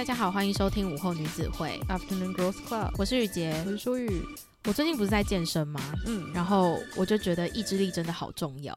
[0.00, 4.24] 大家好，欢迎收听午后女子会 Afternoon Girls Club，我是雨洁，我是舒雨。
[4.64, 5.78] 我最近不是在健身吗？
[6.06, 8.74] 嗯，然后我就觉得意志力真的好重要。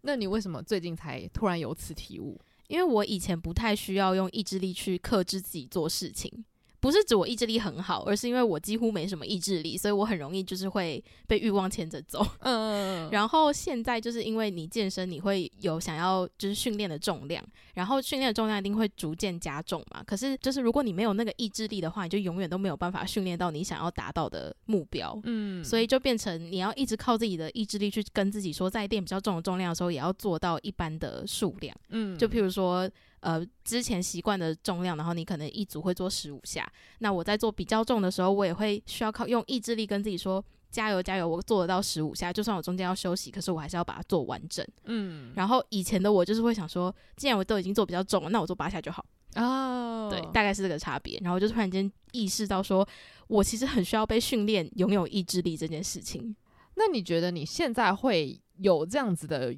[0.00, 2.40] 那你为什么最近才突然有此体悟？
[2.66, 6.44] 因为我以前不太需要用意志力去克制自己做事情。
[6.84, 12.22] 不是指我意志力很好，而是因为我几乎没什么意志力，所以我很容易就是会被欲望牵着走。
[12.44, 17.42] 嗯，然后现在就是因为你健身，你会有想要就是训练的重量，
[17.72, 20.04] 然后训练的重量一定会逐渐加重嘛。
[20.04, 25.18] 可是就是如果你没有那个意志力的话，你就永远都没有办法训练到你想要达到的目标。
[25.24, 31.74] 嗯，所以就变成你要一直靠自己的意志力去跟自己说，在练比较重的重量的时候，也要做到一般的数量。
[31.88, 32.86] 嗯，就譬如说。
[33.24, 36.70] 呃，之前习惯的重量，然后你可能一组会做十五下。
[36.98, 44.62] 那我在做比较重的时候，我也会需要靠用意志力跟自己说加油加油，我做得到十五下，就算我中间要休息，可是我还是要把它做完整。
[44.84, 49.02] 嗯，然后以前的我就是会想说，既然我都已经做比较重了，那我做八下就好。
[49.36, 51.18] 哦，对，大概是这个差别。
[51.22, 52.86] 然后就突然间意识到说，
[53.28, 56.36] 我其实很需要被训练拥有意志力这件事情。
[56.74, 59.56] 那你觉得你现在会有这样子的？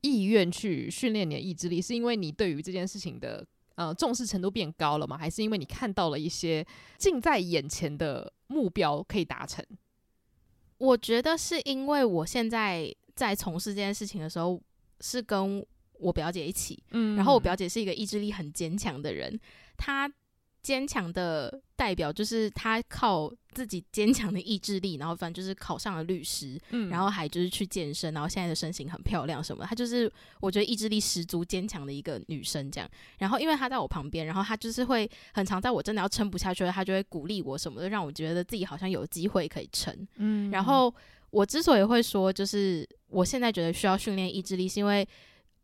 [0.00, 5.16] 意愿去训练你的意志力，是因为你对于这件事情的呃重视程度变高了吗？
[5.16, 6.66] 还是因为你看到了一些
[6.98, 9.64] 近在眼前的目标可以达成？
[10.78, 14.60] 我觉得是因为我现在在从事这件事情的时候，
[15.00, 19.40] 是跟我表姐一起，嗯，然后我表姐是一个意志力很坚强的人，
[19.76, 20.12] 她。
[20.66, 29.68] 坚强的代表就是他靠自己坚强的意志力，然后反正就是考上了律师，嗯，然后还就是去健身，然后现在的身形很漂亮什么的。
[29.68, 32.90] 她就是我觉得意志力十足、坚强的一个女生这样。
[33.18, 39.96] 然后因为她在我旁边，然后她就是会很常在我真的要撑不下去了，她就会鼓励我什么的，让我觉得自己好像有机会可以撑。
[40.16, 40.92] 嗯，然后
[41.30, 45.06] 我之所以会说，就是我现在觉得需要训练意志力，是因为。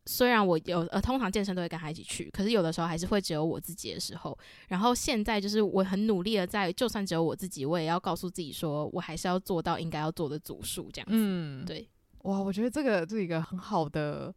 [0.05, 4.37] 虽然我有呃，通常健身都会跟他一起去，可是有的时候还是会只有我自己的时候。
[4.67, 11.13] 然后现在就是我很努力的在，就算只有我自己，我也要告诉自己说，我还是要做到应该要做的组数这样子。
[11.15, 11.87] 嗯，对，
[12.23, 14.33] 哇，我觉得这个是一个很好的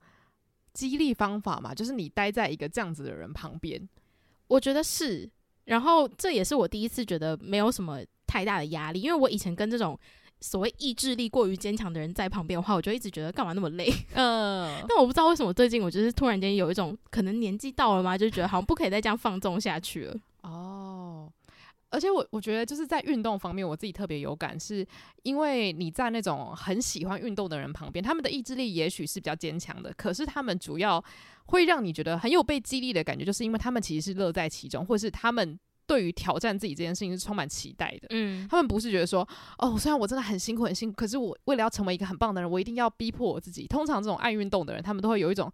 [0.72, 3.88] 激励方法嘛，就是你待在一个这样子的人旁边，
[4.47, 5.28] 我觉得是。
[5.65, 9.99] 然后这也是我第一次觉得没有什么太大的压力，因为我以前跟这种。
[10.41, 13.91] 所谓意志力过于坚强的人在旁边的话，我就一直觉得干嘛那么累。
[14.15, 20.17] 嗯， 但我不知道为什么最近我就是突然间有一种可能年纪到了嘛，就觉得好像不可以再这样放纵下去了。
[20.43, 21.33] 哦，
[21.91, 24.87] 而且我我觉得就是在运动方面，我自己特别有感，是
[25.23, 31.03] 因为你在那种很喜欢运动的人旁边，他们的意志力也许是比较坚强的，可是他们主要
[31.47, 35.59] 会让你觉得很有被激励的感觉，就是因为他们其实是乐在其中，或是他们。
[35.87, 38.09] 对于挑战自己这件事情是充满期待的。
[38.11, 39.27] 嗯，他们不是觉得说，
[39.59, 43.67] 哦，虽然我真的很辛苦很辛苦，可是我为了要成为一个很棒的人，我一定要逼迫我自己。
[43.67, 45.53] 通常这种爱运动的人，他们都会有一种。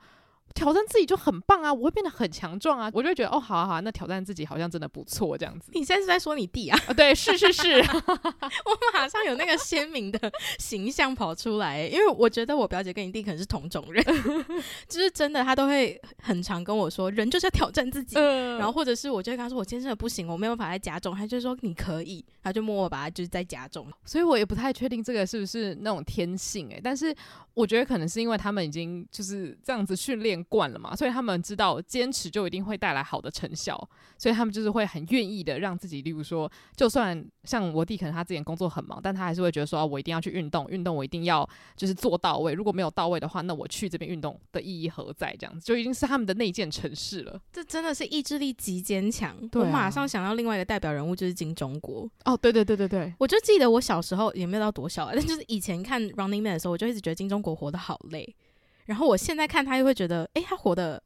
[0.54, 1.72] 挑战自己就很棒啊！
[1.72, 2.90] 我会变得很强壮啊！
[2.92, 5.70] 我就会觉得哦，好啊好啊，那挑战自己好像真的不错，这样子。
[5.72, 6.78] 你现在是在说你弟啊？
[6.86, 14.04] 啊对，是是是， 我马上有那个鲜明的形象跑出来，因为我觉得我表姐跟你弟可能是同种人，
[14.88, 27.14] 就是真的，他都会很常跟我说，人就是要挑战自己，嗯、然后或者是我就会跟他说，我今天真的不行，我没有办法再加重，他就说你可以，他就默默把它就是再加重，所以我也不太确定这个是不是那种天性诶、欸，但是
[27.54, 31.22] 我觉得可能是因为他们已经就是这样子训练惯了嘛，所以他。
[31.22, 33.78] 们知道坚持就一定会带来好的成效，
[34.19, 42.54] 所以他们就是会很愿意的让自己，例如说，就算像我弟，可能他之前工作很忙，但他还是会觉得说，啊，我一定要去运动，运动我一定要就是做到位。
[42.54, 45.32] 如果没有到位的话，那我去这边运动的意义何在？
[45.38, 47.41] 这样子就已经是他们的内建城市了。
[47.52, 49.36] 这真的是意志力极坚强。
[49.48, 49.66] 对啊。
[49.66, 52.10] 我马上想到另外一个代表人物就是金钟国。
[52.25, 58.34] 哦，对对对对对，我就记得我小时候也没有到多小，但就是以前看 Running Man 的时候，我就一直觉得金钟国活得好累。
[58.87, 61.03] 然后我现在看他又会觉得，哎，他活的。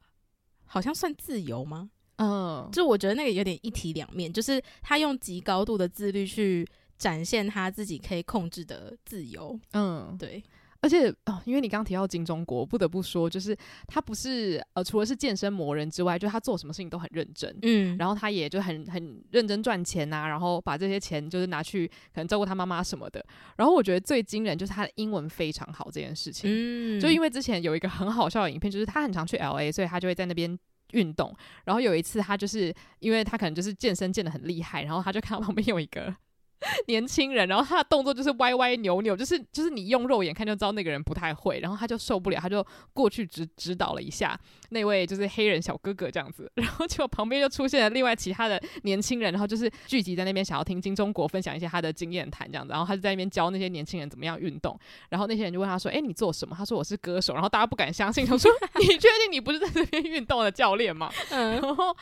[0.69, 1.89] 好像算自由吗？
[2.17, 6.67] 嗯，就我觉得那个有点一体两面，就是他用极高度的自律去
[6.99, 9.57] 展现他自己可以控制的自由。
[9.75, 10.43] 嗯，对。
[10.87, 13.57] 而且哦，因为你刚刚提到金钟国，不得不说，就是
[13.89, 23.21] 他不是呃，除了是健身魔人之外，就他做什么事情都很认真，嗯，然后他也就很很认真赚钱呐、啊，然后把这些钱就是拿去可能照顾他妈妈什么的。
[23.57, 30.57] 然后我觉得最惊人就是他的英文非常好这件事情，嗯，就因为之前有一个很好笑的影片，就是他很常去 LA，所以他就会在那边
[30.93, 31.35] 运动。
[31.65, 36.15] 然后有一次他就是因为他可能就是健身健的很厉害，然后他就看到旁边有一个。
[36.89, 44.39] 年轻人，然后他的动作就是歪歪扭扭，就是就是你用肉眼看就知道那个人不太会，然后他就受不了，他就过去指指导了一下，
[44.71, 54.79] 那位就是黑人小哥哥这样子， 然后结果旁边就出现了另外其他的年轻人，然后就是聚集在那边想要听金钟国分享一些他的经验谈这样子，然后他就在那边教那些年轻人怎么样运动，
[55.09, 61.97] 然后那些人就问他说：“哎，你做什么？”他说：“我是歌手。”然后大家不敢相信，他说： “你确定你不是在这边运动的教练吗？”嗯，然后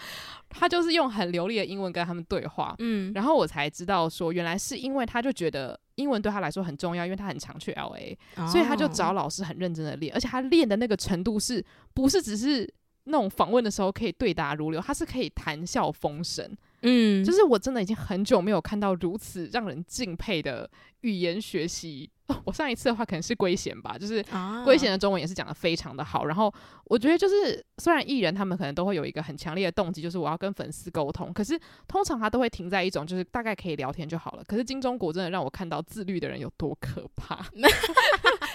[0.48, 11.64] 他就是用很流利的英文跟他们对话，嗯，然后我才知道说，原来是因为他就觉得英文对他来说很重要，因为他很常去 LA，哦，所以他就找老师很认真的练，而且他练的那个程度是
[11.94, 12.68] 不是只是
[13.04, 16.56] 那种访问的时候可以对答如流，他是可以谈笑风生。
[16.84, 20.70] 嗯，就是我真的已经很久没有看到如此让人敬佩的
[21.00, 22.08] 语言学习。
[22.26, 24.24] 哦，我上一次的话可能是圭贤吧，就是
[24.64, 26.24] 圭贤的中文也是讲得非常的好。
[26.24, 26.50] 然后
[26.84, 34.44] 我觉得就是虽然艺人他们可能都会有一个很强烈的动机，就是我要跟粉丝沟通，可是通常他都会停在一种就是大概可以聊天就好了。
[34.46, 37.44] 可是金钟国真的让我看到自律的人有多可怕，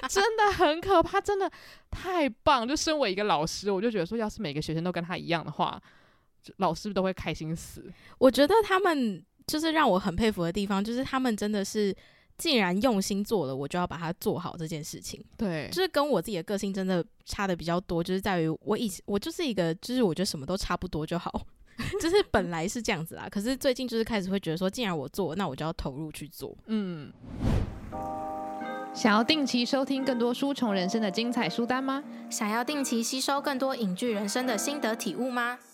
[0.09, 1.47] 真的很可怕，真的
[1.91, 2.67] 太棒。
[2.67, 5.79] 就身为一个老师，我就觉得说，要是每个学生都跟他一样的话。
[6.57, 7.91] 老师都会开心死。
[8.17, 11.95] 我觉得他们就是让我很佩服的地方，就是他们真的是
[12.37, 15.23] 既然用心做了，我就要把它做好这件事情。
[15.37, 21.45] 对，就是跟我自己的个性真的差的比较多，就是在于我以前我就是一个，就是我觉得什么都差不多就好，
[22.01, 23.27] 就是本来是这样子啦。
[23.29, 26.57] 可是最近就是开始会觉得说，既然我做，那我就要投入去做。
[26.67, 27.11] 嗯。
[28.91, 32.03] 想要定期收听更多书虫人生的精彩书单吗？
[32.29, 35.57] 想要定期吸收更多影剧人生的心得体悟吗？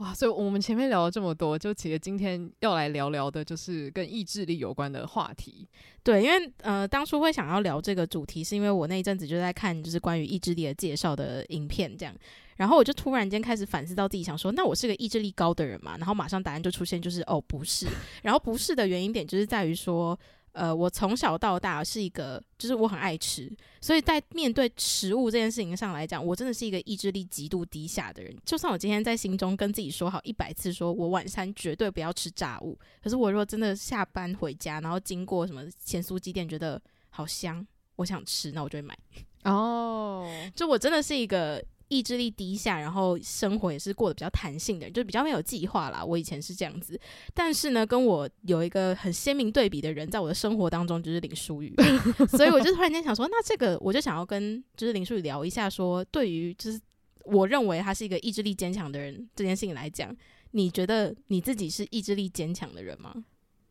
[0.00, 5.68] 哇，所以我们前面聊了这么多，就其实今天要来聊聊的，就是跟意志力有关的话题。
[6.02, 12.14] 对，因为呃，当初会想要聊这个主题，是因为我那一阵子就在看，就是关于意志力的介绍的影片，这样，
[12.56, 15.98] 然后我就突然间开始反思到自己，想说，那我是个意志力高的人嘛？
[15.98, 17.86] 然后马上答案就出现，就是哦，不是。
[18.22, 20.18] 然后不是的原因点，就是在于说。
[20.52, 23.50] 呃，我从小到大是一个，就是我很爱吃，
[23.80, 28.36] 所以在面对食物这件事情上来讲，我真的是一个意志力极度低下的人。
[28.44, 36.80] 就算我今天在心中跟自己说好一百次，说我晚餐绝对不要吃炸物，可是我如果真的下班回家，然后经过什么咸酥鸡店，觉得
[37.10, 38.98] 好香，我想吃，那我就会买。
[39.44, 41.64] 哦，就我真的是一个。
[41.90, 46.04] 意志力低下，然后生活也是过得比较弹性的，就比较没有计划啦。
[46.04, 46.98] 我以前是这样子，
[47.34, 51.74] 但是呢，跟我有一个很鲜明对比的人，在我的生活当中就是林书宇，
[52.30, 56.80] 所以我就突然间想说，那这个我就想要跟就是林书宇聊一下说，说对于就是
[57.24, 60.16] 我认为他是一个意志力坚强的人这件事情来讲，
[60.52, 63.12] 你觉得你自己是意志力坚强的人吗？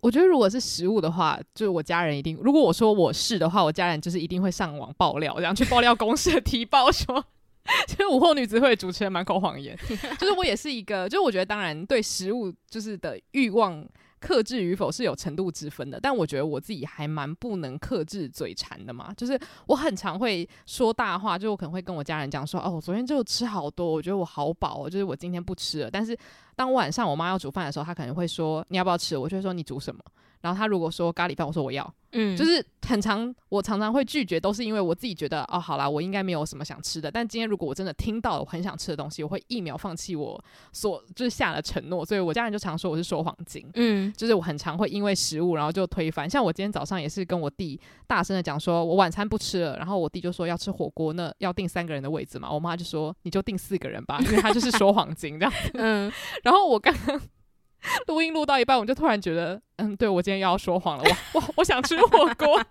[0.02, 7.26] 我觉得如果是食物的话，就是我家人一定，如果我说我是的话，我家人就是一定会上网爆料，然后去爆料公社提报说。
[7.88, 9.78] 其实午后女子会主持人满口谎言，
[10.20, 13.86] 就是我也是一个，就是我觉得当然对食物就是的欲望
[14.20, 25.90] 克制与否是有程度之分的，但我觉得我自己还蛮不能克制嘴馋的嘛，就是我很常会说大话，就我可能会跟我家人讲说，哦，我昨天就吃好多，我觉得我好饱哦，就是我今天不吃了。
[25.90, 26.18] 但是
[26.56, 29.16] 当晚上我妈要煮饭的时候，她可能会说你要不要吃？
[29.16, 30.02] 我就会说你煮什么？
[30.42, 31.94] 然后他如果说咖喱饭，我说我要。
[32.12, 37.12] 嗯，就是很常，我常常会拒绝，都是因为我自己觉得，哦，好啦，我应该没有什么想吃的。
[37.12, 42.04] 但今天如果我真的听到了我很想吃的东西，我会一秒放弃我所就是下的承诺。
[42.04, 46.28] 所以我家人就常说我是说谎精，嗯，就是我很常会因为食物然后就推翻。
[46.28, 55.72] 像我今天早上也是跟我弟大声的讲说，我晚餐不吃了，然后我弟就说要吃火锅，那要订三个人的位置嘛，我妈就说你就订四个人吧，因为他就是说谎精这样子。
[55.78, 56.12] 嗯，
[56.42, 57.22] 然后我刚刚。
[58.08, 62.64] 录音录到一半，我就突然觉得，嗯，对，我今天又要说谎了，我我我想吃火锅。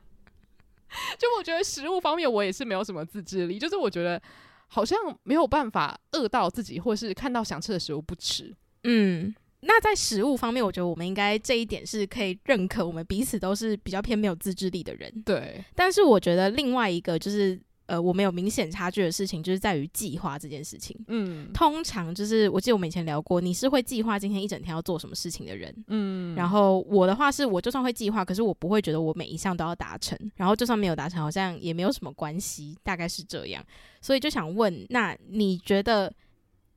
[1.19, 4.21] 就我觉得食物方面，我也是没有什么自制力，就是我觉得
[4.69, 8.55] 好像没有办法饿到自己，或是看到想吃的食物不吃。
[8.85, 15.13] 嗯，那在食物方面，我觉得我们应该这一点是可以认可，我们彼此都是比较偏没有自制力的人。
[15.25, 17.61] 对，但是我觉得另外一个就是。
[17.89, 20.95] 呃，我们有明显差距的事情，就是在于计划这件事情。
[21.09, 25.75] 嗯，通常就是我记得我们以前聊过，你是会计划今天一整天要做什么事情的人。
[25.87, 33.65] 嗯，然后我的话是，我就算会计划，可是我不会觉得我每一项都要达成，然后就算没有达成，好像也没有什么关系，大概是这样。
[34.03, 36.13] 所以就想问，那你觉得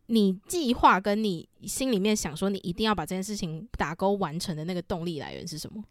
[0.06, 5.84] 你计划跟你心里面想说你一定要把这件事情打勾完成的那个动力来源是什么？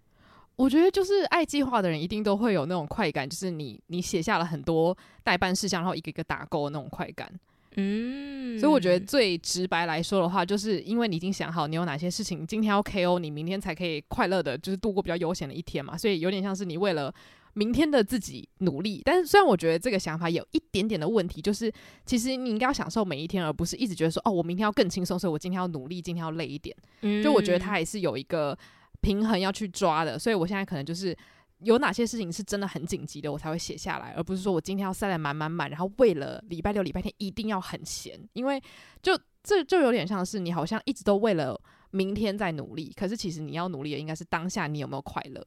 [0.60, 7.32] 我觉得就是爱计划的人一定都会有那种快感，就是你你写下了很多代办事项，然后一个一个打勾的那种快感。
[7.76, 15.96] 嗯，所以我觉得最直白来说的话，就是因为你已经想好你有哪些事情今天要 KO，你明天才可以快乐的，就是度过比较悠闲的一天嘛。
[15.96, 17.14] 所以有点像是你为了
[17.54, 19.00] 明天的自己努力。
[19.02, 21.72] 但是虽然我觉得这个想法有一点点的问题，就是
[22.04, 26.76] 其实你应该要享受每一天，而不是一直觉得说哦，我明天要更轻松，所以我今天要努力，今天要累一点。
[27.00, 28.58] 嗯，就我觉得它还是有一个
[29.00, 30.18] 平衡要去抓的。
[30.18, 31.16] 所以我现在可能就是。
[31.62, 38.58] 有哪些事情是真的很紧急的，我才会写下来，而不是说我今天要塞得满满满，然后为了礼拜六、礼拜天一定要很闲，因为
[39.02, 41.54] 就这就有点像是你好像一直都为了
[41.90, 45.46] 明天在努力，可是其实你要努力的应该是当下你有没有快乐。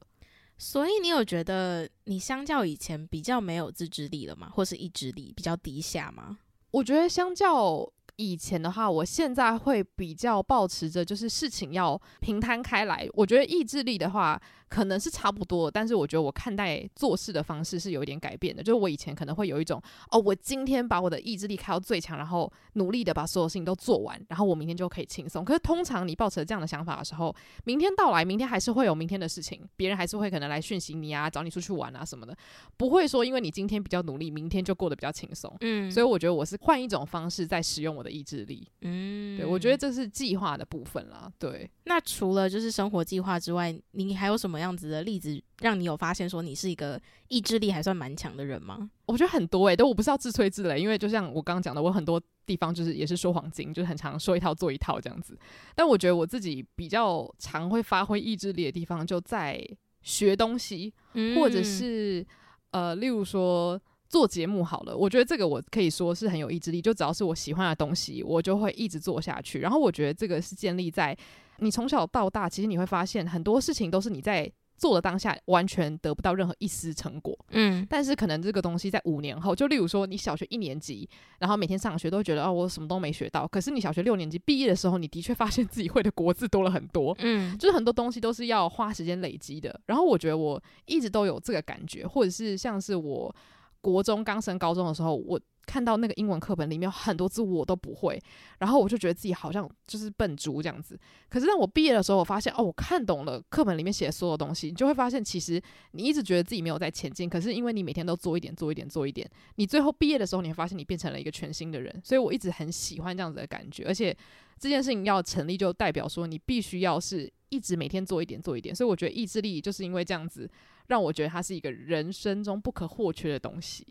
[0.56, 4.48] 所以你有觉得你相较以前比较没有自制力了吗？
[4.48, 6.38] 或是意志力比较低下吗？
[6.70, 7.92] 我觉得相较。
[8.16, 13.08] 以前的话，我现在会比较保持着，就是事情要平摊开来。
[13.14, 14.40] 我觉得意志力的话，
[14.74, 18.60] 可能是差不多，但是我觉得我看待做事的方式是有一点改变的。
[18.60, 25.44] 就是我以前可能会有一种，哦，我今天把我的意志力开到最强，然后努力的把所有事情都做完，然后我明天就可以轻松。
[25.44, 32.36] 可是通常你抱持这样的想法的时候，明天到来，明天还是会有明天的事情，别人还是会可能来讯息你啊，找你出去玩啊什么的，
[32.76, 35.54] 不会说因为你今天比较努力，明天就过得比较轻松。
[35.60, 41.30] 嗯，所以我觉得我是换一种方式在使用我的意志力，嗯，对，我觉得这是计划的部分啦。
[41.38, 48.90] 对，那除了就是生活计划之外，你还有什么样子的例子让你有发现说你是一个意志力还算蛮强的人吗？
[49.06, 55.38] 我觉得很多诶、欸，但我不是要自吹自擂，因为就像我刚刚讲的，我很多地方就是也是说谎精，就是很常说一套做一套这样子。
[55.74, 59.64] 但我觉得我自己比较常会发挥意志力的地方，就在
[60.02, 62.26] 学东西，嗯、或者是
[62.70, 63.80] 呃，例如说。
[64.06, 69.58] 做节目好了，我觉得这个我可以说是很有意志力，就只要是我喜欢的东西，我就会一直做下去。
[69.58, 71.16] 然后我觉得这个是建立在
[71.64, 89.80] 你从小到大，其实你会发现很多事情都是你在做的当下完全得不到任何一丝成果，嗯，但是可能这个东西在五年后，就例如说你小学一年级，然后每天上学都觉得哦，我什么都没学到，可是你小学六年级毕业的时候，你的确发现自己会的国字多了很多，嗯，就是很多东西都是要花时间累积的。
[89.86, 93.34] 然后我觉得我一直都有这个感觉，或者是像是我。
[93.80, 98.20] 国中刚升高中的时候，我看到那个英文课本里面很多字我都不会，
[98.58, 100.98] 然后我就觉得自己好像就是笨猪这样子。
[101.28, 105.60] 可是当我毕业的时候，我发现哦，我看懂了课本里面写的所有东西，你就会发现其实
[105.92, 112.00] 你一直觉得自己没有在前进，可是因为你每天都做一点、做一点、做一点，你最后毕业的时候，你会发现你变成了一个全新的人。
[112.04, 114.16] 所以我一直很喜欢这样子的感觉，而且
[114.58, 118.74] 这件事情要成立，就代表说你必须要是一直每天做一点、做一点。
[118.74, 120.50] 所以我觉得意志力就是因为这样子。
[120.86, 123.86] 让我觉得它是一个人生中不可或缺的东西。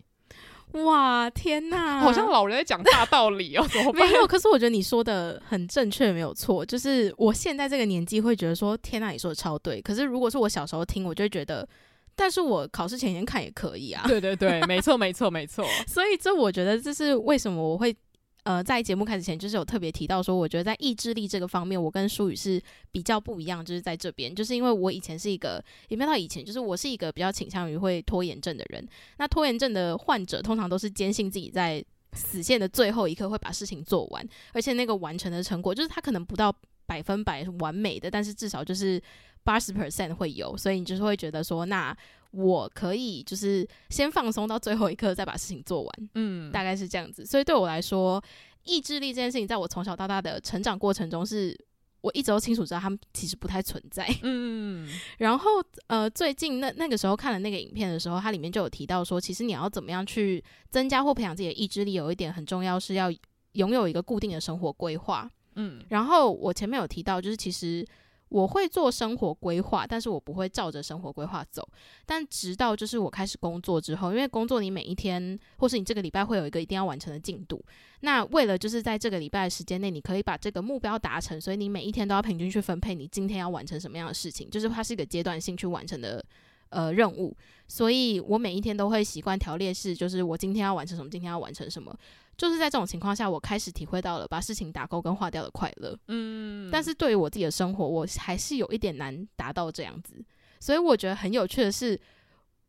[0.74, 2.00] 哇，天哪！
[2.00, 4.08] 好像老人在讲大道理哦，怎么办？
[4.08, 6.65] 没有，可是我觉得你说的很正确，没有错。
[6.65, 9.82] 就是我现在这个年纪会觉得说，天哪，你说的超对。
[9.82, 11.68] 可是如果是我小时候听，我就会觉得，
[12.15, 14.03] 但是我考试前一天看也可以啊。
[14.08, 15.65] 对对对，没错没错没错。
[15.88, 17.96] 所以这我觉得这是为什么我会。
[18.44, 28.86] 呃，在节目开始前，就是有特别提到说，我觉得在意志力这个方面，我跟舒宇是比较不一样，就是在这边，就是因为我以前是一个，也没有到以前，就是我是一个比较倾向于会拖延症的人。
[29.18, 36.54] 那拖延症的患者通常都是坚信自己在死线的最后一刻会把事情做完，而且那个完成的成果，就是他可能不到
[36.86, 39.02] 百分百完美的，但是至少就是
[39.46, 41.96] 八十 percent 会有，所以你就是会觉得说，那。
[42.34, 47.24] 我可以就是先放松到最后一刻，再把事情做完，嗯，大概是这样子。
[47.24, 48.20] 所以对我来说，
[48.63, 51.56] 意志力这件事情，在我从小到大的成长过程中，是
[52.02, 54.10] 我一直都清楚知道他们其实不太存在。
[54.24, 63.13] 嗯，然后呃，最近那那个时候看了那个影片的时候，它里面就有提到说，其实你要怎么样去增加或培养自己的意志力，有一点很重要，是要
[63.52, 65.30] 拥有一个固定的生活规划。
[65.56, 67.86] 嗯，然后我前面有提到，就是其实。
[68.34, 71.63] 我会做生活规划，但是我不会照着生活规划走。
[72.04, 77.63] 但直到就是我开始工作之后，因为工作你每一天，或是你这个礼拜会有一个一定要完成的进度。
[78.00, 86.25] 那为了就是在这个礼拜的时间内，你可以把这个目标达成，所以你每一天都要平均去分配你今天要完成什么样的事情，就是它是一个阶段性去完成的
[86.70, 87.38] 呃任务。
[87.68, 91.96] 所以我每一天都会习惯条列式，就是我今天要完成什么，今天要完成什么。
[92.38, 95.98] 就是在这种情况下，我开始体会到了把事情打勾跟划掉的快乐。
[96.08, 100.24] 嗯，但是对于我自己的生活，我还是有一点难达到这样子。
[100.60, 102.00] 所以我觉得很有趣的是，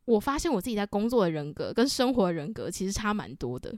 [0.04, 3.74] 我发现我自己在工作的人格跟生活的人格其实差蛮多的。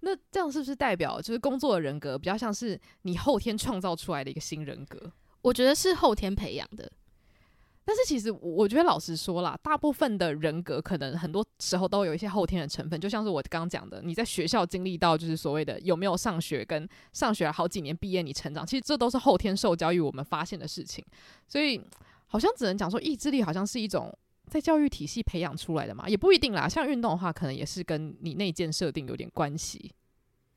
[0.00, 5.12] 那这样是不是代表，就是工作的人格比较像是你后天创造出来的一个新人格？
[5.42, 6.90] 我觉得是后天培养的。
[7.84, 21.04] 但是其实我觉得老实说啦，大部分的人格可能很多时候都有一些后天的成分，就像是我刚刚讲的，你在学校经历到就是所谓的有没有上学跟上学好几年毕业你成长，其实这都是后天受教育我们发现的事情。
[21.48, 21.80] 所以
[22.26, 26.68] 好像只能讲说意志力好像是一种在教育体系培养出来的嘛，也不一定啦。
[26.68, 29.92] 像运动的话，可能也是跟你内建设定有点关系。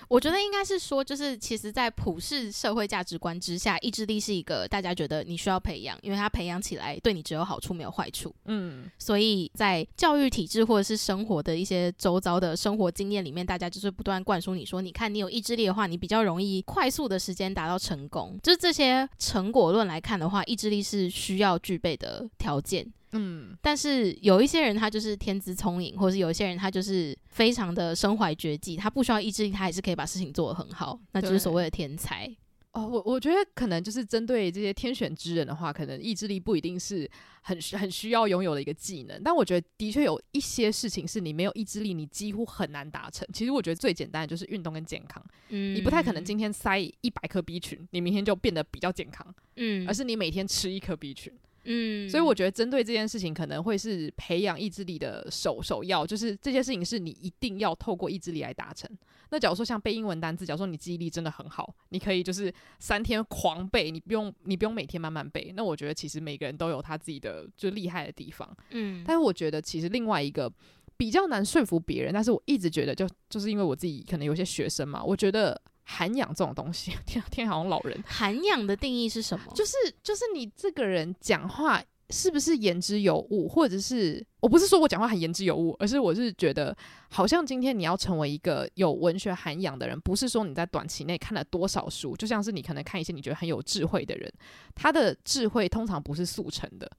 [0.07, 8.33] 我觉得应该是说，就是其实，在普世社会价值观之下，意志力是一个大家觉得你需要培养，因为它培养起来对你只有好处没有坏处。
[8.45, 18.37] 嗯，所以在教育体制或者是生活的一些周遭的生活经验里面，大家就是不断灌输你说，你看你有意志力的话，你比较容易快速的时间达到成功。
[18.43, 22.85] 就是这些成果论来看的话，意志力是需要具备的条件。
[23.15, 32.29] 嗯，但是有一些人他就是天资聪颖，或者是有一些人他就是非常的身怀绝技，他不需要意志力，他还是可以把事情做得很好，那就是所谓的天才。
[32.74, 37.10] 哦，我我觉得可能就是针对这些天选之人的话，可能意志力不一定是
[37.43, 43.25] 很很需要拥有的一个技能，但我觉得的确有一些事情是你没有意志力，你几乎很难达成。
[43.31, 51.31] 其实我觉得最简单的就是运动跟健康，嗯，你不太可能今天塞一百颗 B 群，你明天就变得比较健康，嗯，而是你每天吃一颗 B 群。
[51.65, 58.89] 嗯，所以我觉得针对这件事情，可能会是培养意志力的首首要，就是这件事情是你一定要透过意志力来达成。
[59.31, 65.51] 那假如说像背英文单词，假如说你记忆力真的很好，你可以就是三天狂背，你不用你不用每天慢慢背。
[65.55, 68.50] 那我觉得其实每个人都有他自己的就厉害的地方。
[68.72, 70.51] 嗯，但是我觉得其实另外一个
[70.95, 75.60] 比较难说服别人，但是我一直觉得就就是因为我自己可能有些学生嘛，我觉得。
[75.86, 78.04] 涵养这种东西， 天天好像老人。
[78.06, 79.46] 涵养的定义是什么？
[79.56, 79.74] 就是
[80.04, 86.75] 就是你这个人讲话是不是言之有物，或者是我不是说我讲话很言之有物，而是我是觉得
[87.10, 94.32] 好像今天你要成为一个有文学涵养的人，不是说你在短期内看了多少书，就像是你可能看一些你觉得很有智慧的人，
[94.75, 96.92] 他的智慧通常不是速成的。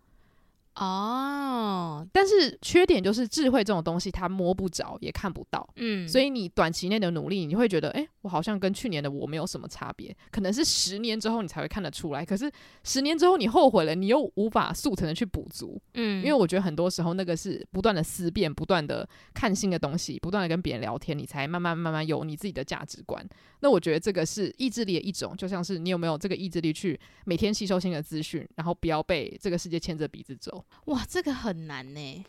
[0.74, 12.24] 哦，但是缺点就是智慧这种东西，它摸不着也看不到，嗯，所以你短期内的努力，你会觉得，哎、欸，我好像跟去年的我没有什么差别，可能是十年之后你才会看得出来。
[12.24, 12.50] 可是
[12.82, 23.24] 十年之后你后悔了，你又无法速成的去补足，嗯，因为我觉得很多时候那个是不断的思辨，不断的看新的东西，不断的跟别人聊天，你才慢慢慢慢有你自己的价值观。
[23.60, 30.64] 那我觉得这个是意志力的一种，就像是你有没有这个意志力去每天吸收新的资讯，然后不要被这个世界牵着鼻子走。
[30.86, 32.24] 哇，这个很难呢。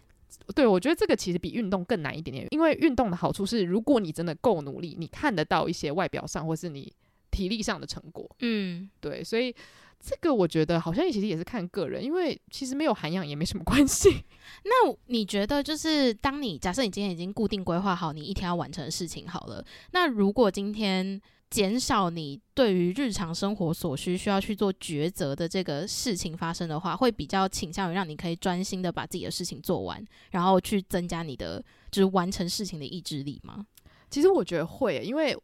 [0.56, 6.92] 对，我觉得这个其实比运动更难一点点，因为运动的好处是，如果你真的够努力，你看得到一些外表上或是你
[7.32, 8.30] 体力上的成果。
[8.40, 9.54] 嗯，对，所以
[10.00, 14.10] 这个我觉得好像其实也是看个人，因为其实没有涵养也没什么关系。
[14.64, 33.66] 那你觉得，就是当你假设你今天已经固定规划好你一天要完成的事情好了，那如果今天减少你对于日常生活所需需要去做抉择的这个事情发生的话，会比较倾向于让你可以专心的把自己的事情做完，然后去增加你的就是完成事情的意志力吗？
[34.10, 35.38] 其实我觉得会，因为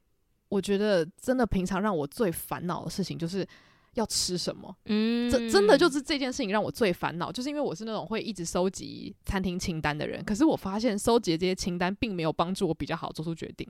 [0.50, 3.48] 我觉得真的平常让我最烦恼的事情就是。
[3.94, 4.76] 要吃什么？
[4.86, 10.24] 嗯，这真的就是这件事情让我最烦恼，就是因为我是那种会一直收集餐厅清单的人。
[10.24, 13.68] 可是我发现收集这些清单并没有帮助我比较好做出决定，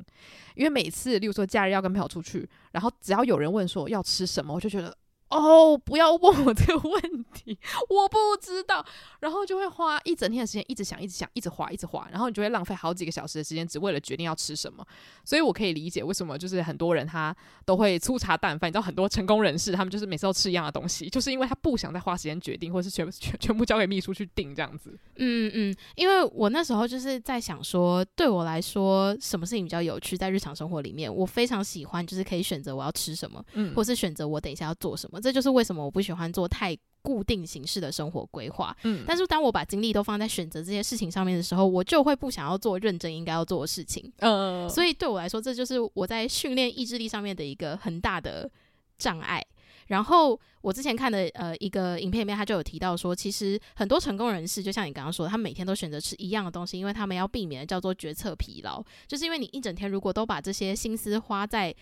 [0.55, 4.95] 因为每次，例如说假日要跟朋友出去，然后只要有人问说要吃什么，我就觉得。
[5.33, 7.57] 哦，oh, 不要问我这个问题，
[7.89, 8.85] 我不知道。
[9.19, 12.07] 然后就会花一整天的时间，一直想，一直想，一直滑，一直滑。
[12.11, 14.85] 然后你就会浪费好几个小时的时间，只为了决定要吃什么。
[15.25, 18.69] 所以我可以理解为什么就是很多人他都会粗茶淡饭。
[18.69, 24.95] 你知道很多成功人士，他们就是每次都吃一样的东西，就是因为他不想再花时间决定，或是全全全部交给秘书去定这样子。
[25.15, 30.17] 嗯嗯，因为我那时候就是在想说，对我来说，什么事情比较有趣？
[30.17, 35.19] 在日常生活里面，我非常喜欢就是可以选择我要吃什么，嗯，或是选择我等一下要做什么。
[35.23, 38.75] 这就是为什么我不喜欢做太固定形式的生活规划。
[38.83, 44.11] 嗯，但是当我把精力都放在选择这些事情上面的时候，我就会不想要做认真应该要做的事情。
[44.17, 48.49] 嗯，所以对我来说，这就是我在训练意志力上面的一个很大的
[48.97, 49.43] 障碍。
[49.87, 61.75] 然后我之前看的呃一个影片里面，他就有提到说，其实很多成功人士，就像你刚刚说，他每天都选择吃一样的东西，因为他们要避免的叫做决策疲劳，就是因为你一整天如果都把这些心思花在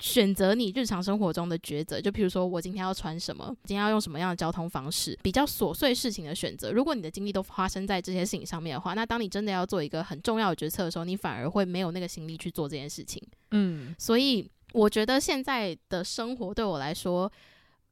[0.00, 6.72] 选择你日常生活中的抉择，就譬如说我今天要穿什么，今天要用什么样的交通方式，比较琐碎事情的选择。
[6.72, 13.22] 如果你的精力都发生在这些事情上面的话，那当你真的要做一个很重要的决策的时候，你反而会没有那个心力去做这件事情。
[13.52, 17.30] 嗯，所以我觉得现在的生活对我来说，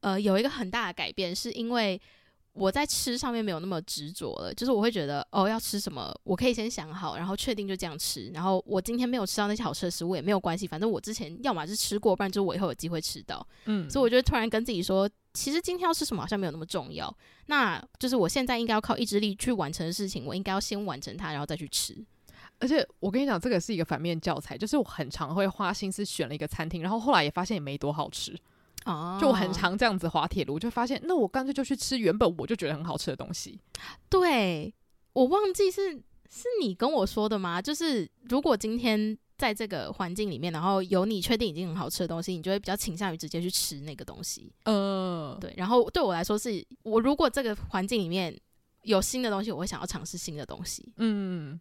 [0.01, 1.99] 呃，有一个很大的改变，是因为。
[2.53, 8.29] 我在吃上面没有那么执着了，就是我会觉得哦，要吃什么，我可以先想好，然后确定就这样吃。
[8.33, 13.45] 然后我今天没有吃到那些好吃的食物也没有关系，反正我之前要么是吃过，不然就是我以后有机会吃到。
[13.65, 17.11] 嗯，所以我就突然跟自己说，其实今天要吃什么好像没有那么重要，
[17.47, 21.97] 那就是我现在应该要靠意志力去完成的事情，我应该要先完成它，然后再去吃。
[22.59, 28.37] 而且我跟你讲，这个是一个反面教材，就是我很常会花心思选了一个餐厅，然后后来也发现也没多好吃。
[28.85, 33.59] 哦，就我很常这样子滑铁卢，就发现那我干脆就去吃原本我就觉得很好吃的东西。
[34.09, 34.73] 对，
[35.13, 35.93] 我忘记是
[36.29, 37.61] 是你跟我说的吗？
[37.61, 44.51] 就是如果今天在这个环境里面，然后有你确定已经很好吃的东西，你就会比较倾向于直接去吃那个东西。
[44.65, 45.53] 呃，对。
[45.57, 48.37] 然后对我来说是，是我如果这个环境里面
[48.83, 50.93] 有新的东西，我会想要尝试新的东西。
[50.97, 51.59] 嗯。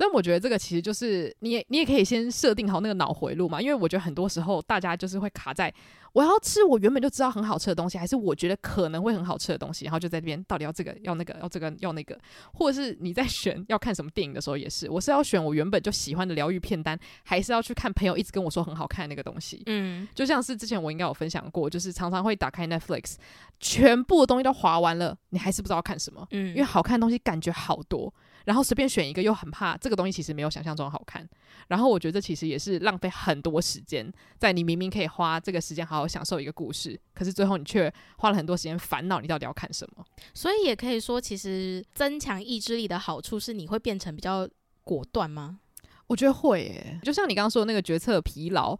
[0.00, 5.74] 但我觉得这个其实就是你也你也可以先设定好那个脑回路嘛，因为我觉得很多时候大家就是会卡在
[6.12, 12.16] 我要吃我原本就知道很好吃的东西，还是我觉得可能会很好吃的东西，然后就在这边到底要这个要那个要这个要那个，
[12.52, 19.62] 或者是你在选要看什么电影的时候也是，我是要选我原本就喜欢的疗愈片单，还是要去看朋友一直跟我说很好看的那个东西？
[19.66, 23.16] 嗯，就像是之前我应该有分享过，就是常常会打开 Netflix，
[23.58, 28.12] 全部的东西都划完了，你还是不知道看什么，嗯，因为好看的东西感觉好多。
[28.48, 31.28] 然后随便选一个，又很怕这个东西其实没有想象中好看。
[31.66, 40.02] 然后我觉得这其实也是浪费很多时间，在你明明可以花这个时间好好享受一个故事，可是最后你却花了很多时间烦恼你到底要看什么。
[40.32, 44.48] 所以也可以说，其实增强意志力的好处是你会变成比较
[44.82, 45.58] 果断吗？
[46.06, 48.74] 我觉得会耶，就像你刚刚说的那个决策疲劳。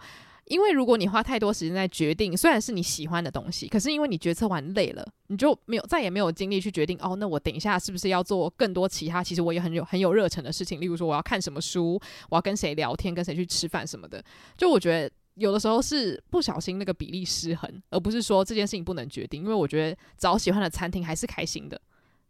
[0.48, 6.98] 因为如果你花太多时间在决定，虽然是你喜欢的东西，可是因为你决策完累了，你就没有再也没有精力去决定。
[7.00, 9.22] 哦，那我等一下是不是要做更多其他？
[9.22, 14.24] 其实我也很有很有热忱的事情，例如说我要看什么书，我要跟谁聊天，跟谁去吃饭什么的。
[14.56, 19.42] 就我觉得有的时候是不小心那个比例失衡，而不是说这件事情不能决定。
[19.42, 21.80] 因为我觉得找喜欢的餐厅还是开心的，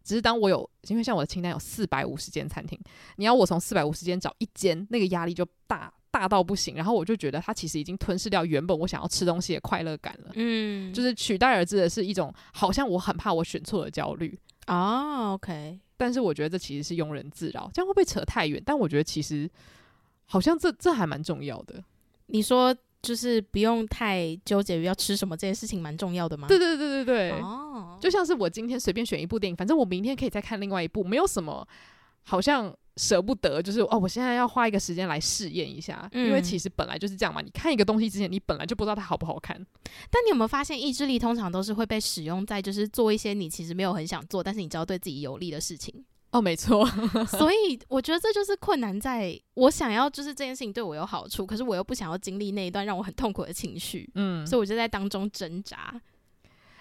[0.03, 2.79] 只是当我有，因为像我的清单有四百五十间餐厅，
[3.17, 5.93] 你要我从四百五十间找一间，那个压力就大。
[6.11, 10.31] 大到不行，然后我就觉得它其实已经吞噬掉原本我想要吃东西的快乐感了。
[10.35, 14.39] 嗯，就是取代而至的是一种好像我很怕我选错的焦虑。
[14.67, 15.79] 哦，OK。
[15.97, 18.63] 但是我觉得这其实是庸人自扰，这样会不会扯太远？
[18.65, 19.51] 但我觉得其实
[20.27, 21.83] 好像这这还蛮重要的。
[22.27, 26.49] 你说就是不用太纠结于要吃什么这件事情，蛮重要的吗？
[26.49, 27.31] 对对对对对。
[27.41, 31.67] 哦，就像是我今天随便选一部电影，反正我明天可以再看另外一部，没有什么
[32.23, 32.75] 好像。
[32.99, 37.41] 舍不得，就是哦，我现在要花一个时间来试验一下，嗯，因为其实本来就是这样嘛。
[37.41, 39.57] 你看一个东西之前，你本来就不知道它好不好看。
[40.11, 46.05] 但你有没有发现，意志力通常都是会被使用在就是做一些你其实没有很想做，但是你知道对自己有利的事情。
[46.33, 46.85] 哦，没错。
[47.27, 54.11] 所以我觉得这就是困难，在我想要就是这件事情对我有好处，可是我又不想要经历那一段让我很痛苦的情绪。
[54.15, 55.99] 嗯，所以我就在当中挣扎。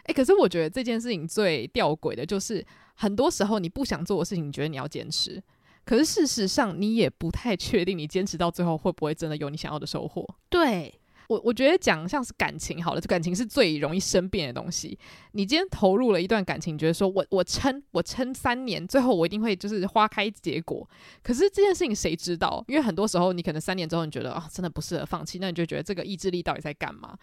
[0.03, 5.41] 诶，可是我觉得这件事情最吊诡的就是，很多时候你不想做的事情，你觉得你要坚持。
[5.87, 10.27] 可是事实上，你也不太确定，你坚持到最后会不会真的有你想要的收获？
[10.49, 10.93] 对，
[11.29, 14.99] 我，我觉得讲像是感情好了，这感情是最容易生变的东西。
[15.31, 20.85] 你今天投入了一段感情，你觉得说我我撑我撑三年，最后我一定会就是花开结果。
[21.23, 22.61] 可是这件事情谁知道？
[22.67, 27.17] 因为很多时候你可能三年之后你觉得啊、哦，真的不适合放弃，那你就觉得这个意志力到底在干嘛？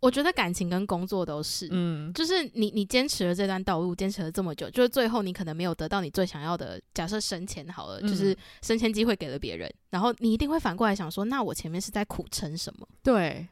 [0.00, 6.80] 我觉得感情跟工作都是，嗯，就是你你坚持了这段道路，坚持了这么久，就是最后你可能没有得到你最想要的。
[6.94, 12.86] 假设升迁好了，就是升迁机会给了别人，然后你一定会反过来想说，那我前面是在苦撑什么？
[13.02, 13.48] 对，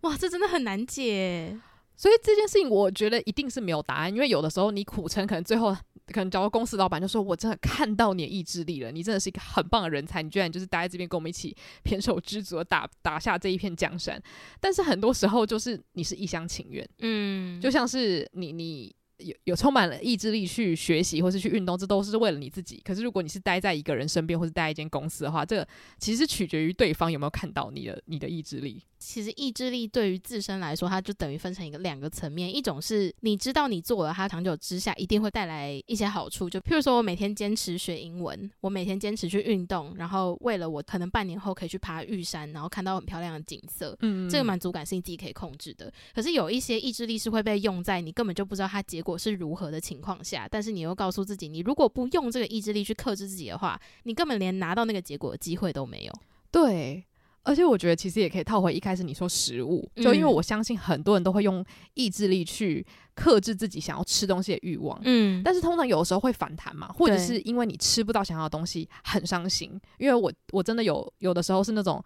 [0.00, 1.58] 哇，这真的很难解。
[1.98, 14.22] 所以这件事情，我觉得一定是没有答案，因为有的时候你苦撑，可能最后可能找个公司老板就说：“我真的看到你的意志力了，你真的是一个很棒的人才，你居然就是待在这边跟我们一起胼手知足的打打下这一片江山。”
[14.60, 18.94] 但是很多时候就是你是一厢情愿，嗯，就像是你你。
[19.18, 22.80] 有有充满了意志力去学习或是去运动，这都是为了你自己。
[22.84, 28.82] 可是如果你是待在一个人身边或是待在一间公司的话，这个其实取决于对方有没有看到你的你的意志力。
[28.98, 36.50] 其实意志力对于自身来说，它就等于分成一个两个层面，一种是你知道你做了，它长久之下一定会带来一些好处。
[36.50, 45.92] 就譬如说我每天坚持学英文，我每天坚持去运动，然后为了我可能半年后可以去爬玉山，然后看到很漂亮的景色，嗯，这个满足感是你自己可以控制的。
[46.12, 56.12] 可是有一些意志力是会被用在你根本就不知道它结果是如何的情况下，但是你又告诉自己，你如果不用这个意志力去克制自己的话，你根本连拿到那个结果的机会都没有。
[56.50, 57.04] 对，
[57.44, 72.02] 而且我觉得其实也可以套回一开始你说食物，就因为我相信很多人都会用意志力去克制自己想要吃东西的欲望，嗯，但是通常有的时候会反弹嘛，或者是因为你吃不到想要的东西很伤心，因为我我真的有有的时候是那种。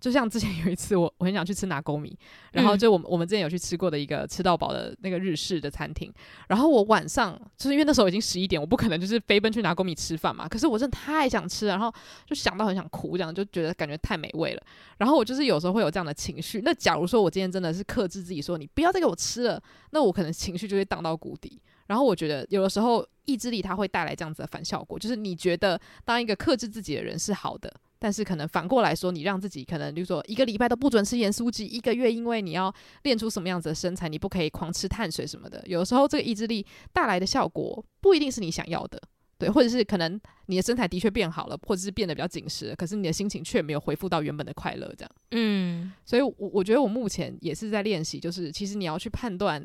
[0.00, 2.16] 就像之前有一次我，我我很想去吃拿沟米，
[2.52, 6.12] 然后就我们我们之前有去吃过的一个吃到饱的那个日式的餐厅，
[6.48, 11.92] 然后我晚上就是因为那时候已经十一点，我不可能就是飞奔去拿沟米吃饭嘛，可是我真的太想吃了，然后
[12.26, 14.62] 就想到很想哭，这样就觉得感觉太美味了，
[14.98, 16.60] 然后我就是有时候会有这样的情绪。
[16.62, 21.60] 那假如说我今天真的是克制自己说你不要再给我吃了，那我可能情绪就会荡到谷底。
[21.86, 27.72] 然后我觉得有的时候意志力它会带来这样子的反效果，就是你觉得当一个克制自己的人是好的。
[27.98, 32.72] 但是可能反过来说，你让自己可能，比如说一个礼拜都不准吃盐酥鸡，一个月因为你要
[33.04, 35.62] 练出什么样子的身材，你不可以狂吃碳水什么的。
[35.66, 39.00] 有的时候这个意志力带来的效果不一定是你想要的，
[39.38, 45.10] 对，或者是可能你的身材的确变好了，或者是变得比较紧实，可是你的心情却没有恢复到原本的快乐，这样。
[45.30, 49.64] 嗯，所以，我我觉得我目前也是在练习，就是其实你要去判断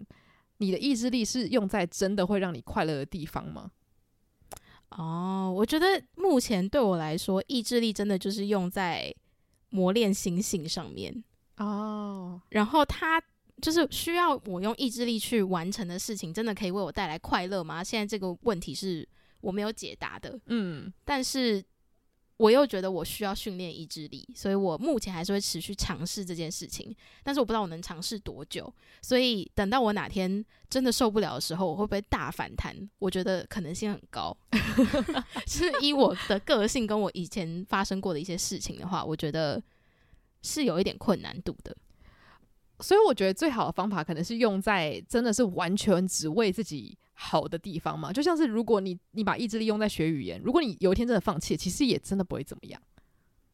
[0.58, 3.72] 你的意志力是用在真的会让你快乐的地方吗？
[4.92, 9.14] 哦，我觉得目前对我来说，意志力真的就是用在
[9.70, 11.24] 磨练心性上面。
[11.58, 13.22] 哦，然后它
[13.62, 17.84] 就是需要我用意志力去完成的事情，真的可以为我带来快乐吗？
[17.84, 19.08] 现在这个问题是。
[19.42, 21.66] 我没有解答的，嗯，但是
[22.42, 32.76] 我又觉得我需要训练意志力，所以我目前还是会持续尝试这件事情，但是我不知道我能尝试多久，所以等到我哪天真的受不了的时候，我会不会大反弹？
[32.98, 34.36] 我觉得可能性很高，
[35.46, 39.62] 是以我的个性跟我以前发生过的一些事情的话，我觉得
[40.42, 41.78] 是有一点困难度的，
[42.82, 46.98] 所以我觉得最好的方法可能是用在真的是完全只为自己。
[47.24, 52.82] 好的地方嘛，就像是如果你你把意志力用在学语言，如果你有一天真的放弃，其实也真的不会怎么样。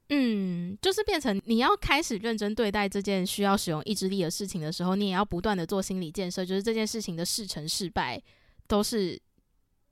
[0.07, 8.23] 嗯，就是变成你要开始认真对待这件需要使用意志力的事情的时候，你也要不断的做心理建设，就是这件事情的事成事败
[8.67, 9.21] 都是。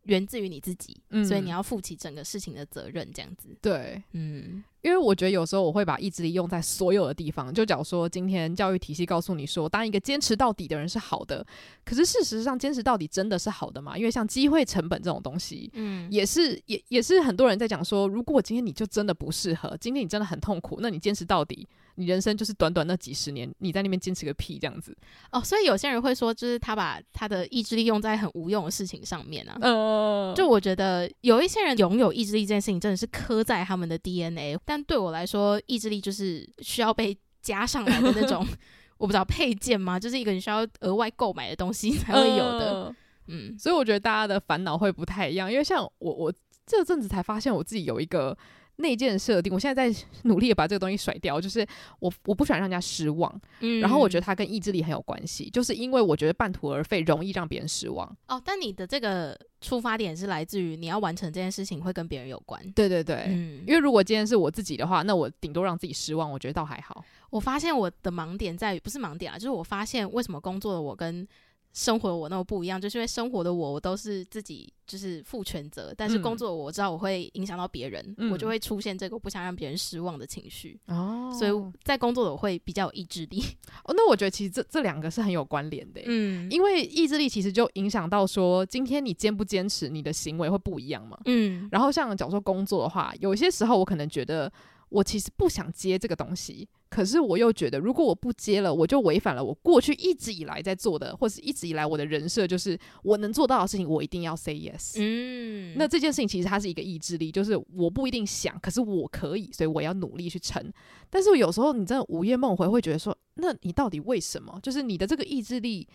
[0.05, 3.57] 源自于你自己，嗯，所以你要负起整个事情的责任，这样子。
[3.59, 7.51] 对，嗯，因为我觉得有时候我会把意志力用在所有的地方。
[7.51, 11.43] 就假如说今天教育体系告诉你说，当一个坚持到底的人是好的，
[11.83, 13.97] 可是事实上坚持到底真的是好的吗？
[13.97, 21.67] 因为像机会成本这种东西，嗯，也是也也是很多人在讲说，如果今天你就真的不适合，今天你真的很痛苦，那你坚持到底。
[21.95, 24.95] 你人生就是短短那几十年，你在那边坚持个屁这样子
[25.31, 29.57] 哦，所以有些人会说，就是他把他的意志力用在很无用的事情上面啊。
[29.61, 38.45] 呃，就我觉得有一些人拥有意志力这件事情真的是刻在他们的 DNA，但对我来说，意志力就是需要被加上来的那种，
[38.97, 39.99] 我不知道配件吗？
[39.99, 42.71] 就是一个你需要额外购买的东西才会有的。
[42.73, 42.95] 呃、
[43.27, 46.33] 嗯，所以我觉得大家的烦恼会不太一样，因为像我，我
[46.65, 48.37] 这阵子才发现我自己有一个。
[48.77, 51.39] 内建设定，我现在在努力的把这个东西甩掉。
[51.39, 51.65] 就是
[51.99, 58.05] 我我不喜欢让人家失望，嗯，然后我觉得它跟意志力很有关系，就是因为我觉得半途而废容易让别人失望。
[58.27, 62.61] 哦，但你的这个出发点是来自于你要完成这件事情会跟别人有关。
[62.71, 67.03] 对对对，嗯，因为如果今天是我自己的话，那我顶多让自己失望，我觉得倒还好。
[67.29, 71.27] 我发现我的盲点在于，不是盲点啊，就是我发现为什么工作的我跟
[71.75, 80.79] 生活的我那么不一样，就是因为生活的我，我都是自己就是负全责，但是工作我知道我会影响到别人，嗯，我就会出现这个不想让别人失望的情绪。
[80.87, 81.51] 哦，所以
[81.83, 83.43] 在工作的我会比较有意志力。
[83.83, 91.19] 哦，那我觉得其实这这两个是很有关联的，嗯，因为意志力其实就影响到说今天你坚不坚持，你的行为会不一样嘛。
[91.25, 94.49] 嗯，然后像假如说工作的话，有些时候我可能觉得。
[94.95, 104.93] 我其实不想接这个东西，可是我又觉得，如果我不接了，我就违反了我过去一直以来在做的，或是一直以来我的人设，就是我能做到的事情，我一定要 say yes。
[104.97, 110.63] 嗯，那这件事情其实它是一个意志力，就是我不一定想，可是我可以，所以我要努力去撑。
[111.09, 114.57] 但是有时候你真的午夜梦回，会觉得说，那你到底为什么？
[114.63, 115.85] 就是你的这个意志力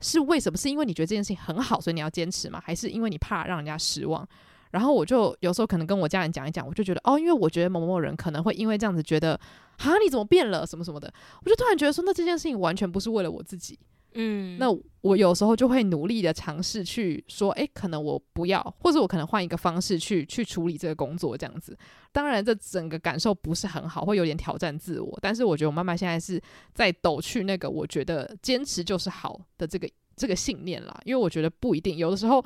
[0.00, 0.58] 是为什么？
[0.58, 2.60] 是因为你觉得这件事情很好，所以你要坚持吗？
[2.62, 4.28] 还是因为你怕让人家失望？
[4.72, 9.38] 然后我就有时候可能跟我家人讲一讲，我就觉得哦，因为我觉得某某人可能会因为这样子觉得
[9.76, 11.12] 啊，你怎么变了什么什么的，
[11.44, 13.78] 我就突然觉得说，那这件事情完全不是为了我自己，
[14.14, 14.66] 嗯，那
[15.02, 21.76] 我有时候就会努力的尝试去说，诶，可能我不要，或者我可能换一个方式去去处理这个工作这样子。
[22.10, 25.18] 当然，这整个感受不是很好，会有点挑战自我。
[25.20, 26.40] 但是我觉得我妈妈现在是
[26.72, 32.42] 在抖去那个我觉得坚持就是好的这个这个信念啦，因为我觉得不一定，有的时候。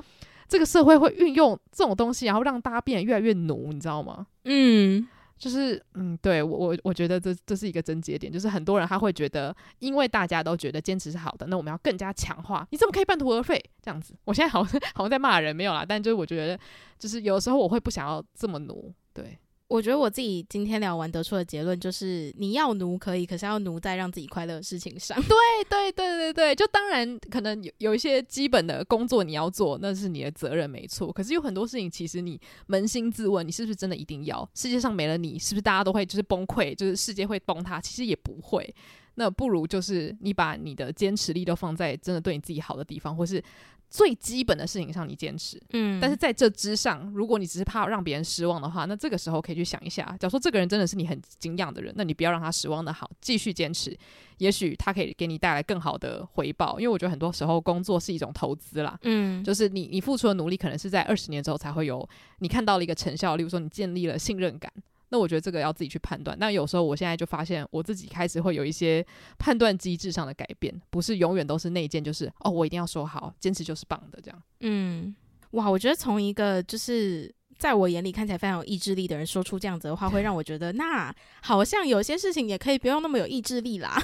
[0.49, 4.27] 这个社会会运用这种东西，然后让大家变得越来越奴，你知道吗？
[4.45, 5.07] 嗯，
[5.37, 12.67] 就是嗯，对我我我觉得这这是一个症结点，就是很多人他会觉得，因为大家都觉得坚持是好的，那我们要更加强化。
[12.71, 14.15] 你怎么可以半途而废这样子？
[14.25, 16.59] 我现在好像好像在骂人，没有啦，但就是我觉得，
[16.99, 19.39] 就是有时候我会不想要这么奴，对。
[19.69, 25.21] 我觉得我自己今天聊完得出的结论就是，你要奴可以，可是要奴在让自己快乐的事情上。
[25.27, 25.37] 对
[25.69, 31.13] 对对对对，就当然可能有有一些基本的工作你要做，那是你的责任没错。
[31.13, 34.49] 可是有很多事情，其实你扪心自问，你是不是真的一定要？
[34.55, 37.81] 世界上没了你，是不是大家都会就是崩溃，就是世界会崩塌？
[37.81, 38.73] 其实也不会。
[39.17, 43.43] 那不如就是你把你的坚持力都放在真的对你自己好的地方，或是。
[43.89, 53.97] 最基本的事情上，你坚持，嗯，但是在这之上，如果你只是怕让别人失望的话，那这个时候可以去想一下，假如说这个人真的是你很敬仰的人，那你不要让他失望的好，继续坚持，
[54.39, 56.81] 也许他可以给你带来更好的回报。
[56.81, 62.07] 因为我觉得很多时候工作是一种投资啦，嗯，就是你你付出的努力，可能是在二十年之后才会有
[62.41, 64.71] 你看到了一个成效，例如说你建立了信任感。
[65.09, 66.37] 那我觉得这个要自己去判断。
[66.39, 69.07] 那有时候我现在就发现，我自己开始会有一些
[69.39, 74.43] 判断机制上的改变，不是永远都是内建，就是哦，我一定要说好，坚持就是棒的这样。
[74.61, 75.15] 嗯。
[75.53, 77.35] 哇，我觉得从一个就是。
[77.59, 84.01] 在我眼里看起来非常有意志力的人说出这样子的话，会让我觉得那好像有些事情也可以不用那么有意志力啦。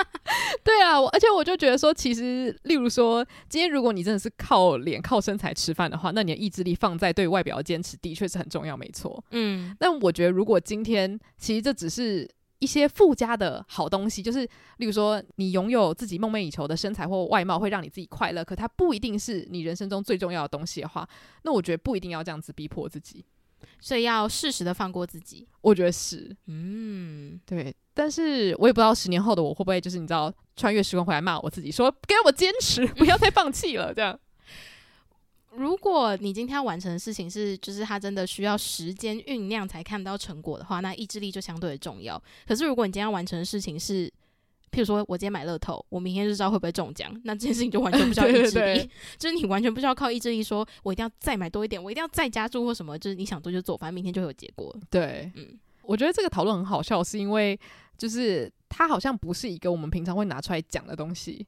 [0.62, 9.22] 对啊，而且我就觉得说，其实例如说，今天如果你真的是靠脸、靠身材吃饭的话，那你的意志力放在对外表的坚持，的确是很重要，没错。
[9.30, 12.28] 嗯，但我觉得如果今天其实这只是。
[12.60, 18.44] 一些附加的好东西，就是例如说，你拥有自己梦寐以求的身材或外貌，会让你自己快乐。
[18.44, 21.08] 可它不一定是你人生中最重要的东西的话，
[21.42, 23.24] 那我觉得不一定要这样子逼迫自己，
[23.80, 25.48] 所以要适时的放过自己。
[25.62, 27.74] 我觉得是，嗯，对。
[27.92, 34.18] 但是我也不知道十年后的我会不会，就是你知道，穿越时空回来骂我自己，说给我坚持， 不要再放弃了，这样。
[35.56, 42.20] 如果你今天要完成的事情是，就是它真的需要时间酝酿才看到成果的话，那意志力就相对的重要。
[42.46, 44.06] 可是如果你今天要完成的事情是，
[44.70, 54.74] 譬如说我今天买乐透，我明天就知道会不会中奖，那这件事情就完全不需要意志力， 对对对， 就是你完全不需要靠意志力说，我一定要再买多一点，我一定要再加注或什么，就是你想做就做，反正明天就会有结果。
[54.88, 57.58] 对，嗯，我觉得这个讨论很好笑，是因为
[57.98, 61.44] 就是它好像不是一个我们平常会拿出来讲的东西。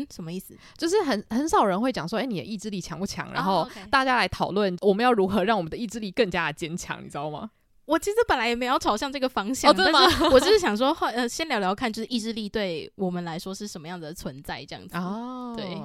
[0.00, 0.56] 嗯，什么意思？
[0.76, 3.32] 就是很很少人会讲说，哎、欸，你的意志力强不强？
[3.32, 7.50] 然后大家来讨论我们要如何让我们的意志力更加的坚强，你知道吗？
[7.84, 10.00] 我其实本来也没有朝向这个方向，哦、真的吗？
[10.30, 14.94] 我就是想说，呃，先聊聊看，就是意志力对我们来说是什么样的存在，这样子。
[14.96, 15.80] 哦，对。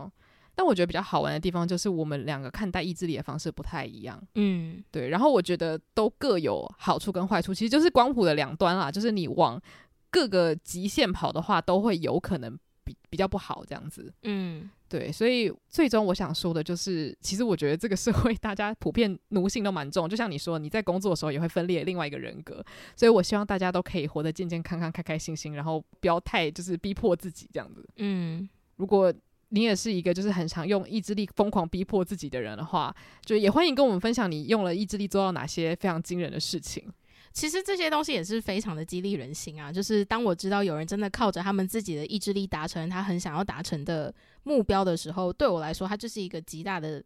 [0.55, 4.21] 但我觉得比较好玩的地方就是我们两个看待意志力的方式不太一样。
[4.35, 5.07] 嗯，对。
[5.09, 8.91] 然后我觉得都各有好处跟坏处，其实就是光谱的两端啦。
[8.91, 9.59] 就是你往
[10.11, 12.55] 各个极限跑的话，都会有可能。
[12.83, 22.63] 比比较不好这样子，嗯，对，所以最终我想说的就是，其实我觉得这个社会 大家普遍奴性都蛮重，就像你说，你在工作的时候也会分裂另外一个人格，
[22.95, 29.13] 所以我希望大家都可以活得健健康康、开开心心，然后不要太就是逼迫自己这样子，嗯，如果
[29.49, 36.91] 你也是一个就是很常用意志力疯狂逼迫自己的人的话，就也欢迎跟我们分享你用了意志力做到哪些非常惊人的事情。
[37.33, 39.71] 其实这些东西也是非常的激励人心啊！
[39.71, 47.03] 就是当我知道有人真的靠着他们自己的意志力达成他很想要达成的目标的时候，对我来说，它就是一个极大的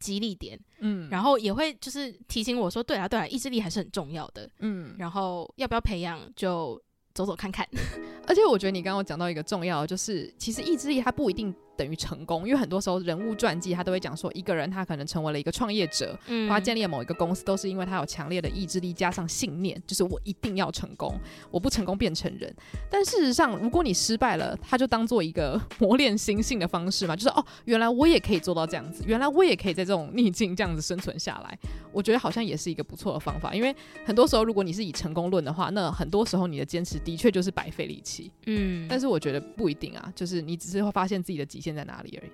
[0.00, 0.58] 激励点。
[0.80, 4.50] 嗯，然后也会就是提醒我说，对啊，对啊，意志力还是很重要的。
[4.58, 6.82] 嗯，然后要不要培养就
[7.14, 7.64] 走走看看。
[8.26, 11.54] 而且我觉得你刚刚讲到一个重要，就是其实意志力它不一定。
[11.78, 21.16] 等于成功，因为很多时候人物传记他都会讲说，一个人他可能成为了一个创业者，嗯，他建立了某一个公司，都是因为他有强烈的意志力加上信念，就是我一定要成功，
[21.52, 22.52] 我不成功变成人。
[22.90, 31.56] 但事实上，如果你失败了，他就当做一个磨练心性的方式嘛，就是哦，原来我也可以做到这样子，原来我也可以在这种逆境这样子生存下来。
[31.92, 38.86] 我觉得好像也是一个不错的方法，因为很多时候如果你是以成功论的话，那很多时候你的坚持的确就是白费力气，嗯。
[38.88, 42.30] 但是我觉得不一定啊，就是你只是会发现自己的极限在哪里而已。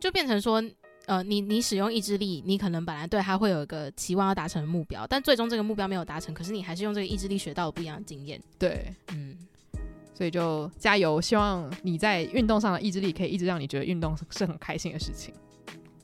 [0.00, 0.62] 就变成说，
[1.06, 8.40] 呃，你你使用意志力，你可能本来对他会有一个期望要达成的目标，但最终这个目标没有达成，可是你还是用这个意志力学到了不一样的经验。
[8.58, 9.36] 对，嗯，
[10.14, 15.34] 所以就加油，希望你在运动上的意志力可以一直让你觉得运动是很开心的事情。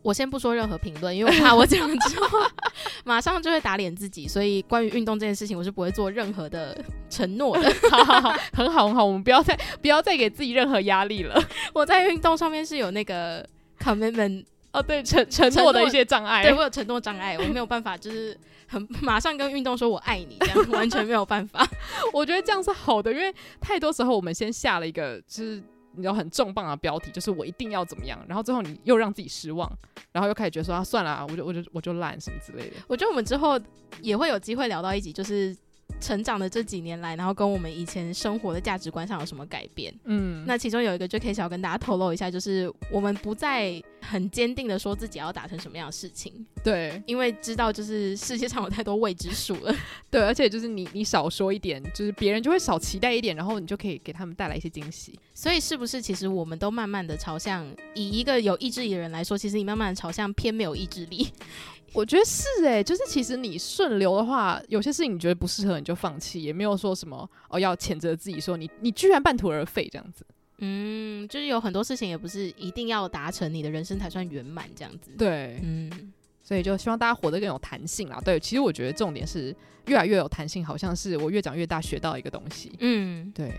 [0.05, 2.39] 我先不说任何评论，因为我怕我讲之后
[3.05, 7.75] 马上就会打脸自己，所以关于运动这件事情，我是不会做任何的承诺的。
[7.91, 11.43] 好好好，很好很好，我们不要再不要再给自己任何压力了。
[11.75, 13.45] 我在运动上面是有那个。
[13.77, 18.35] commitment 哦，对，承承诺的一些障碍，对，我有承诺障碍，我没有办法，就是
[18.67, 21.69] 很马上跟运动说我爱你，这样完全没有办法。
[22.13, 25.63] 我觉得这样是好的，因为太多时候我们先下了一个就是
[25.97, 29.71] 你知道很重磅的标题，就是我一定要怎么样，然后最后你又让自己失望，
[30.13, 32.77] 然后又开始觉得说啊算了，我就我就我就烂什么之类的。
[32.89, 33.61] 我觉得我们之后
[34.01, 35.57] 也会有机会聊到一集，就是。
[36.01, 39.95] 成长的这几年来，然后跟我们以前生活的价值观上有什么改变？
[40.05, 46.45] 嗯，那其中有一个就可以想要跟大家透露一下，就是我们不再很坚定的说自己要达成什么样的事情。
[46.63, 49.75] 对，因为知道就是世界上有太多未知数了。
[50.11, 55.19] 对，而且就是你你少说一点，就是别人就会少期待一点，然后你就可以给他们带来一些惊喜。
[55.33, 61.29] 所以是不是其实我们都慢慢的朝向，以一个有意志力的人来说，其实你慢慢的朝向偏没有意志力？
[61.95, 70.27] 我觉得是哎、欸，就是其实你顺流的话，有些事情你觉得不适合，你就放弃，也没有说什么哦要谴责自己说你你居然半途而废这样子。
[70.59, 75.13] 嗯，就是有很多事情也不是一定要达成你的人生才算圆满这样子。
[75.17, 78.21] 对，嗯，所以就希望大家活得更有弹性啦。
[78.25, 79.55] 对，其实我觉得重点是
[79.87, 82.73] 越来越有弹性，好像是我越长越大学到一个东西。
[82.81, 83.53] 嗯，对。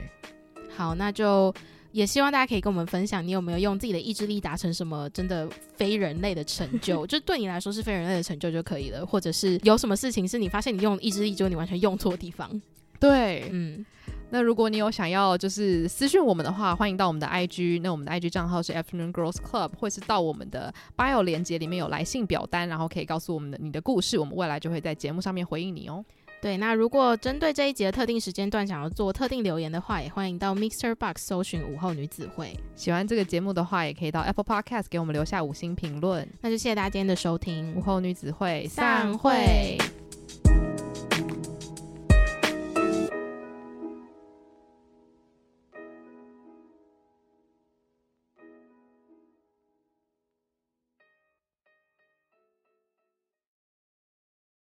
[0.75, 1.53] 好，那就。
[1.95, 7.05] 也希望大家可以跟我们分享，你有没有用自己的意志力达成什么真的非人类的成就？
[7.07, 12.61] 就对你来说是非人类的成就就可以了，或者是有什么事情是你发现你用意志力，就你完全用错地方。
[12.99, 13.85] 对，嗯。
[14.29, 26.03] 那如果你有想要就是私讯我们的话，欢迎到我们的 IG，那我们的 IG 账号是 Afternoon Girls Club，或是到我们的 bio 连接里面有来信表单，然后可以告诉我们的你的故事，我们未来就会在节目上面回应你哦。
[26.45, 32.55] 对，那如果针对这一集的特定时间段想要做特定留言的话，也欢迎到 Mixer Box 搜寻午后女子会。
[32.75, 36.29] 喜欢这个节目的话，也可以到 Apple Podcast 给我们留下五星评论。
[36.41, 39.75] 那就谢谢大家今天的收听，午后女子会散会。